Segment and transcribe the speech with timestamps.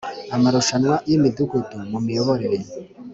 [0.35, 2.65] amarushanwa y Imidugudu mu Miyoborere